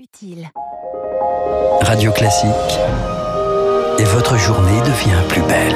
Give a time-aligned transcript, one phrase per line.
[0.00, 0.50] utile.
[1.82, 2.50] Radio Classique.
[3.98, 5.74] Et votre journée devient plus belle.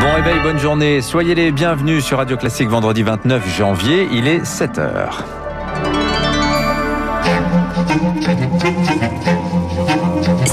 [0.00, 1.00] Bon réveil, bonne journée.
[1.00, 4.08] Soyez les bienvenus sur Radio Classique vendredi 29 janvier.
[4.12, 5.24] Il est 7 heures.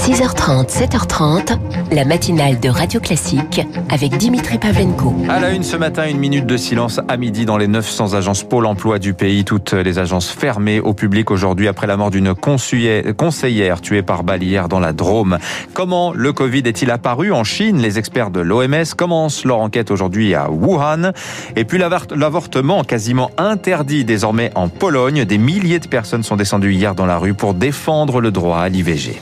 [0.06, 1.58] 6h30, 7h30,
[1.90, 5.12] la matinale de Radio Classique avec Dimitri Pavlenko.
[5.28, 8.44] À la une ce matin, une minute de silence à midi dans les 900 agences
[8.44, 9.44] Pôle emploi du pays.
[9.44, 14.44] Toutes les agences fermées au public aujourd'hui après la mort d'une conseillère tuée par balle
[14.44, 15.38] hier dans la Drôme.
[15.74, 17.78] Comment le Covid est-il apparu en Chine?
[17.78, 21.10] Les experts de l'OMS commencent leur enquête aujourd'hui à Wuhan.
[21.56, 25.24] Et puis l'avortement quasiment interdit désormais en Pologne.
[25.24, 28.68] Des milliers de personnes sont descendues hier dans la rue pour défendre le droit à
[28.68, 29.20] l'IVG.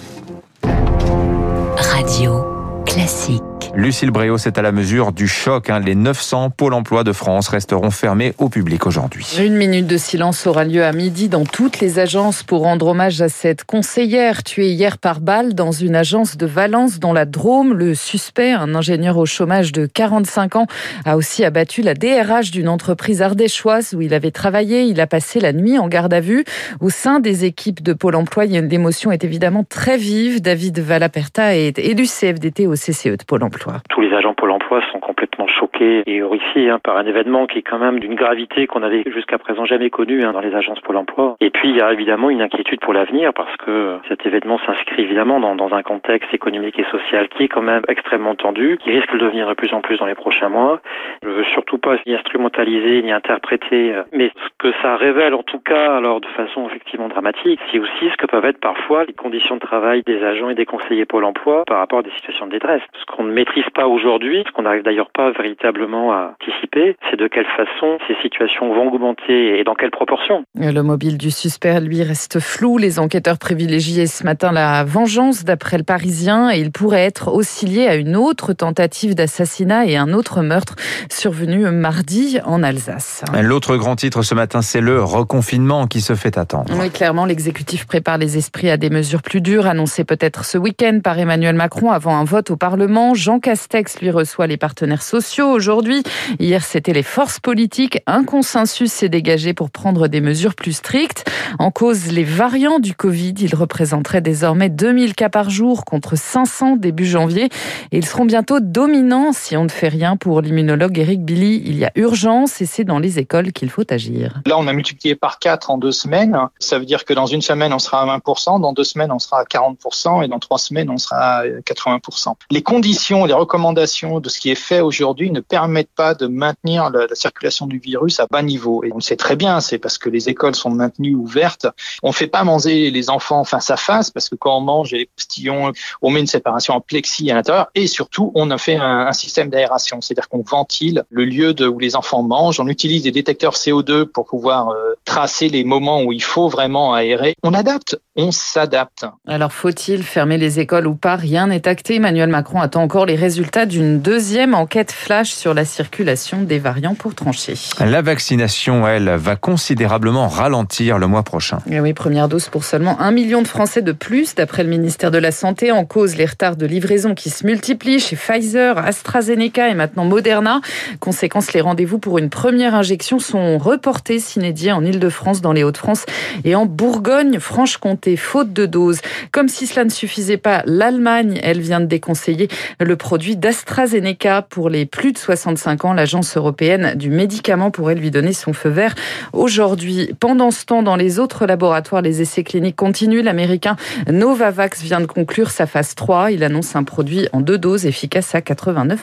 [3.15, 3.54] Classique.
[3.77, 5.69] Lucille Bréau, c'est à la mesure du choc.
[5.69, 5.81] Hein.
[5.81, 9.27] Les 900 pôles emploi de France resteront fermés au public aujourd'hui.
[9.43, 13.21] Une minute de silence aura lieu à midi dans toutes les agences pour rendre hommage
[13.21, 17.75] à cette conseillère tuée hier par balle dans une agence de Valence dans la Drôme.
[17.75, 20.67] Le suspect, un ingénieur au chômage de 45 ans,
[21.05, 24.83] a aussi abattu la DRH d'une entreprise ardéchoise où il avait travaillé.
[24.83, 26.45] Il a passé la nuit en garde à vue.
[26.79, 30.41] Au sein des équipes de Pôle emploi, l'émotion est évidemment très vive.
[30.41, 33.64] David Valaperta est élu CFDT au CCE de Pôle emploi.
[33.91, 37.59] Tous les agents Pôle emploi sont complètement choqués et horrifiés hein, par un événement qui
[37.59, 40.81] est quand même d'une gravité qu'on avait jusqu'à présent jamais connue hein, dans les agences
[40.81, 41.37] Pôle emploi.
[41.41, 45.03] Et puis il y a évidemment une inquiétude pour l'avenir parce que cet événement s'inscrit
[45.03, 49.13] évidemment dans, un contexte économique et social qui est quand même extrêmement tendu, qui risque
[49.13, 50.81] de devenir de plus en plus dans les prochains mois.
[51.23, 55.59] Je veux surtout pas ni instrumentaliser ni interpréter, mais ce que ça révèle en tout
[55.59, 59.57] cas, alors de façon effectivement dramatique, c'est aussi ce que peuvent être parfois les conditions
[59.57, 62.53] de travail des agents et des conseillers Pôle emploi par rapport à des situations de
[62.53, 62.83] détresse.
[62.95, 67.17] Ce qu'on ne maîtrise pas aujourd'hui, ce qu'on n'arrive d'ailleurs pas véritablement à anticiper, c'est
[67.17, 70.45] de quelle façon ces situations vont augmenter et dans quelle proportion.
[70.55, 72.79] Le mobile du suspect, lui, reste flou.
[72.79, 77.67] Les enquêteurs privilégiaient ce matin la vengeance d'après le Parisien et il pourrait être aussi
[77.67, 80.77] lié à une autre tentative d'assassinat et un autre meurtre
[81.11, 83.25] survenu mardi en Alsace.
[83.43, 86.73] L'autre grand titre ce matin, c'est le reconfinement qui se fait attendre.
[86.79, 91.01] Oui, clairement, l'exécutif prépare les esprits à des mesures plus dures annoncées peut-être ce week-end
[91.03, 93.15] par Emmanuel Macron avant un vote au Parlement.
[93.15, 96.03] Jean Castex lui reçoit les partenaires sociaux aujourd'hui.
[96.41, 98.01] Hier, c'était les forces politiques.
[98.07, 101.25] Un consensus s'est dégagé pour prendre des mesures plus strictes.
[101.59, 103.35] En cause, les variants du Covid.
[103.39, 107.45] Ils représenteraient désormais 2000 cas par jour contre 500 début janvier.
[107.93, 110.17] Et ils seront bientôt dominants si on ne fait rien.
[110.17, 113.85] Pour l'immunologue Eric Billy, il y a urgence et c'est dans les écoles qu'il faut
[113.91, 114.41] agir.
[114.47, 116.37] Là, on a multiplié par 4 en deux semaines.
[116.59, 119.19] Ça veut dire que dans une semaine, on sera à 20%, dans deux semaines, on
[119.19, 122.35] sera à 40% et dans trois semaines, on sera à 80%.
[122.51, 126.91] Les conditions, les recommandations de ce qui est fait aujourd'hui ne permettent pas de maintenir
[126.91, 128.85] la, la, circulation du virus à bas niveau.
[128.85, 131.67] Et on le sait très bien, c'est parce que les écoles sont maintenues ouvertes.
[132.03, 134.93] On ne fait pas manger les enfants face à face parce que quand on mange
[134.93, 135.73] les postillons,
[136.03, 139.13] on met une séparation en plexi à l'intérieur et surtout on a fait un, un
[139.13, 142.61] système d'aération, c'est-à-dire qu'on ventile le lieu de, où les enfants mangent.
[142.61, 146.95] On utilise des détecteurs CO2 pour pouvoir euh, tracer les moments où il faut vraiment
[146.95, 147.35] aérer.
[147.43, 149.07] On adapte, on s'adapte.
[149.27, 151.17] Alors faut-il fermer les écoles ou pas?
[151.17, 151.97] Rien n'est acté.
[151.97, 156.95] Emmanuel Macron attend encore les résultats d'une deuxième enquête flash sur la circulation des variants
[156.95, 157.55] pour trancher.
[157.81, 161.59] La vaccination, elle, va considérablement ralentir le mois prochain.
[161.69, 165.11] Et oui, première dose pour seulement un million de Français de plus, d'après le ministère
[165.11, 165.73] de la Santé.
[165.73, 170.61] En cause, les retards de livraison qui se multiplient chez Pfizer, AstraZeneca et maintenant Moderna.
[171.01, 176.07] Conséquence, les rendez-vous pour une première injection sont reportés s'inédiés en Ile-de-France, dans les Hauts-de-France
[176.45, 179.01] et en Bourgogne-Franche-Comté, faute de doses.
[179.33, 182.49] Comme si cela ne suffisait pas, l'Allemagne, elle vient de déconseiller
[182.81, 185.93] le produit d'AstraZeneca pour les plus de 65 ans.
[185.93, 188.95] L'agence européenne du médicament pourrait lui donner son feu vert
[189.33, 190.11] aujourd'hui.
[190.21, 193.23] Pendant ce temps, dans les autres laboratoires, les essais cliniques continuent.
[193.23, 193.77] L'américain
[194.11, 196.33] Novavax vient de conclure sa phase 3.
[196.33, 198.99] Il annonce un produit en deux doses efficace à 89%.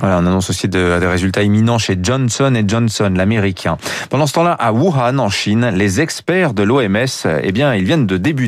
[0.00, 3.76] Voilà, on annonce aussi de, des résultats imminents chez Johnson Johnson, l'américain.
[4.10, 7.06] Pendant ce temps-là, à Wuhan, en Chine, les experts de l'OMS,
[7.42, 8.41] eh bien, ils viennent de débuter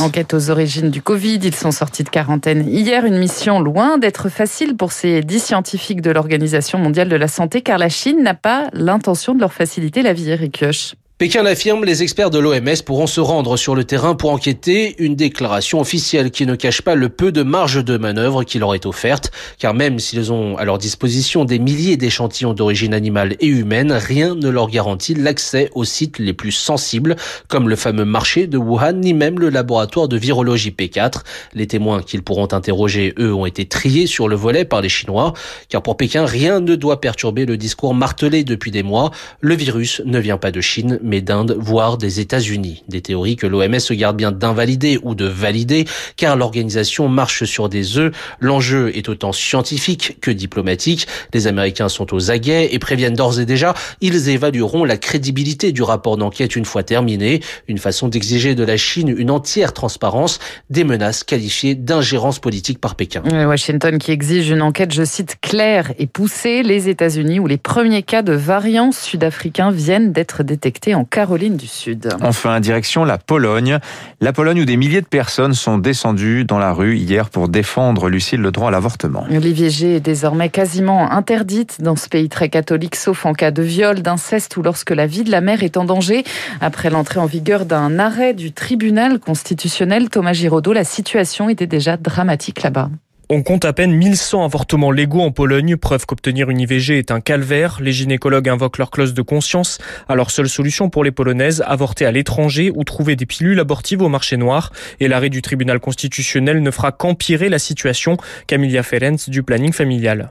[0.00, 1.40] Enquête aux origines du Covid.
[1.42, 3.04] Ils sont sortis de quarantaine hier.
[3.04, 7.62] Une mission loin d'être facile pour ces dix scientifiques de l'Organisation mondiale de la santé,
[7.62, 10.94] car la Chine n'a pas l'intention de leur faciliter la vie, Eric Kioch.
[11.18, 15.14] Pékin l'affirme, les experts de l'OMS pourront se rendre sur le terrain pour enquêter, une
[15.14, 18.86] déclaration officielle qui ne cache pas le peu de marge de manœuvre qui leur est
[18.86, 19.30] offerte,
[19.60, 24.34] car même s'ils ont à leur disposition des milliers d'échantillons d'origine animale et humaine, rien
[24.34, 27.14] ne leur garantit l'accès aux sites les plus sensibles,
[27.46, 31.20] comme le fameux marché de Wuhan, ni même le laboratoire de virologie P4.
[31.54, 35.34] Les témoins qu'ils pourront interroger, eux, ont été triés sur le volet par les Chinois,
[35.68, 39.12] car pour Pékin, rien ne doit perturber le discours martelé depuis des mois.
[39.40, 42.84] Le virus ne vient pas de Chine, d'Inde, voire des États-Unis.
[42.88, 45.84] Des théories que l'OMS se garde bien d'invalider ou de valider,
[46.16, 48.12] car l'organisation marche sur des œufs.
[48.40, 51.06] L'enjeu est autant scientifique que diplomatique.
[51.34, 55.82] Les Américains sont aux aguets et préviennent d'ores et déjà, ils évalueront la crédibilité du
[55.82, 57.40] rapport d'enquête une fois terminé.
[57.68, 60.38] Une façon d'exiger de la Chine une entière transparence,
[60.70, 63.22] des menaces qualifiées d'ingérence politique par Pékin.
[63.46, 66.62] Washington qui exige une enquête, je cite, claire et poussée.
[66.62, 71.66] Les États-Unis où les premiers cas de variants sud-africains viennent d'être détectés en Caroline du
[71.66, 72.08] Sud.
[72.20, 73.78] Enfin, direction la Pologne.
[74.20, 78.08] La Pologne où des milliers de personnes sont descendues dans la rue hier pour défendre,
[78.08, 79.24] Lucille, le droit à l'avortement.
[79.28, 84.02] L'IVG est désormais quasiment interdite dans ce pays très catholique, sauf en cas de viol,
[84.02, 86.24] d'inceste ou lorsque la vie de la mère est en danger.
[86.60, 91.96] Après l'entrée en vigueur d'un arrêt du tribunal constitutionnel, Thomas Giraudot, la situation était déjà
[91.96, 92.90] dramatique là-bas.
[93.34, 97.22] On compte à peine 1100 avortements légaux en Pologne, preuve qu'obtenir une IVG est un
[97.22, 97.78] calvaire.
[97.80, 99.78] Les gynécologues invoquent leur clause de conscience.
[100.06, 104.10] Alors seule solution pour les Polonaises, avorter à l'étranger ou trouver des pilules abortives au
[104.10, 104.70] marché noir.
[105.00, 108.18] Et l'arrêt du tribunal constitutionnel ne fera qu'empirer la situation.
[108.46, 110.30] Camilla Ferenc du planning familial.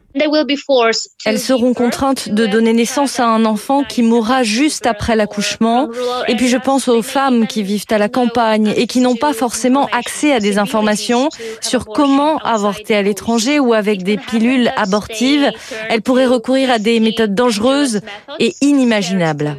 [1.26, 5.90] Elles seront contraintes de donner naissance à un enfant qui mourra juste après l'accouchement.
[6.28, 9.34] Et puis je pense aux femmes qui vivent à la campagne et qui n'ont pas
[9.34, 11.30] forcément accès à des informations
[11.62, 15.52] sur comment avorter à l'étranger ou avec des pilules abortives.
[15.90, 18.02] Elles pourraient recourir à des méthodes dangereuses
[18.40, 19.58] et inimaginables.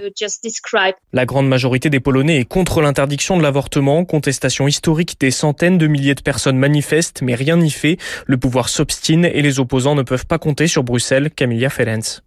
[1.12, 4.04] La grande majorité des Polonais est contre l'interdiction de l'avortement.
[4.04, 7.98] Contestation historique des centaines de milliers de personnes manifestent, mais rien n'y fait.
[8.26, 11.30] Le pouvoir s'obstine et les opposants ne peuvent pas compter sur Bruxelles.
[11.30, 12.22] Camilla Ferenc.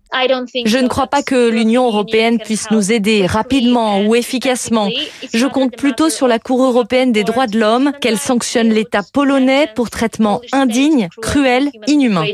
[0.65, 4.89] Je ne crois pas que l'Union européenne puisse nous aider rapidement ou efficacement.
[5.33, 9.67] Je compte plutôt sur la Cour européenne des droits de l'homme, qu'elle sanctionne l'État polonais
[9.75, 12.25] pour traitement indigne, cruel, inhumain.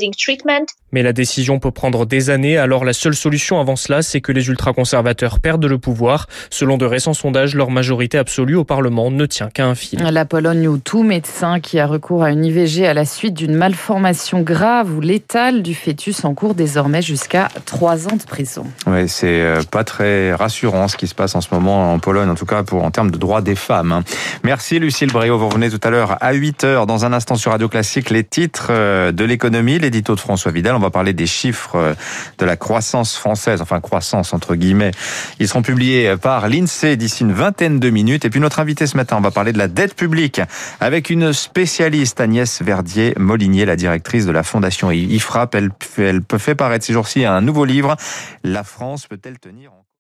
[0.92, 4.32] Mais la décision peut prendre des années, alors la seule solution avant cela, c'est que
[4.32, 6.28] les ultra-conservateurs perdent le pouvoir.
[6.50, 10.00] Selon de récents sondages, leur majorité absolue au Parlement ne tient qu'à un fil.
[10.02, 13.56] La Pologne où tout médecin qui a recours à une IVG à la suite d'une
[13.56, 18.66] malformation grave ou létale du fœtus en cours désormais jusqu'à trois ans de prison.
[18.88, 22.30] Oui, c'est euh, pas très rassurant ce qui se passe en ce moment en Pologne,
[22.30, 23.92] en tout cas pour en termes de droits des femmes.
[23.92, 24.04] Hein.
[24.44, 27.70] Merci Lucille Bréau, vous revenez tout à l'heure à 8h dans un instant sur Radio
[27.70, 30.76] Classique les titres euh, de l'économie, l'édito de François Vidal.
[30.82, 31.94] On va parler des chiffres euh,
[32.40, 34.92] de la croissance française, enfin croissance entre guillemets.
[35.40, 38.26] Ils seront publiés par l'INSEE d'ici une vingtaine de minutes.
[38.26, 40.42] Et puis notre invité ce matin, on va parler de la dette publique
[40.80, 45.54] avec une spécialiste, Agnès Verdier-Molinier, la directrice de la fondation IFRAP.
[45.56, 47.96] Elle, elle fait paraître ces jours-ci un nouveau livre.
[48.44, 49.81] La France peut-elle tenir en